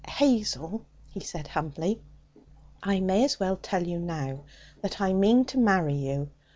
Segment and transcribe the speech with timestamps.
[0.03, 2.01] 'Hazel,' he said humbly,
[2.81, 4.45] 'I may as well tell you now
[4.81, 6.31] that I mean to marry you.